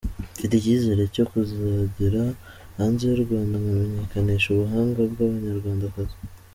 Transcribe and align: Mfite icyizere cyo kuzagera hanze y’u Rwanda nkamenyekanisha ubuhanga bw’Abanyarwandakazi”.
Mfite 0.33 0.53
icyizere 0.57 1.03
cyo 1.15 1.23
kuzagera 1.31 2.23
hanze 2.77 3.01
y’u 3.09 3.21
Rwanda 3.25 3.55
nkamenyekanisha 3.63 4.47
ubuhanga 4.49 4.99
bw’Abanyarwandakazi”. 5.11 6.17